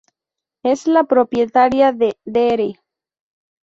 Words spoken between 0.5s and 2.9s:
Es la propietaria de 'Dr.